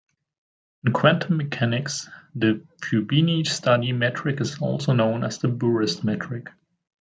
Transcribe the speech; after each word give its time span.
In 0.83 0.93
quantum 0.93 1.37
mechanics, 1.37 2.09
the 2.33 2.65
Fubini-Study 2.81 3.91
metric 3.91 4.41
is 4.41 4.57
also 4.57 4.93
known 4.93 5.23
as 5.23 5.37
the 5.37 5.47
Bures 5.47 6.03
metric. 6.03 6.47